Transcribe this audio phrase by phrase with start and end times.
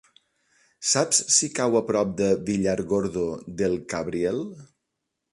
[0.91, 3.25] Saps si cau a prop de Villargordo
[3.61, 4.41] del Cabriel?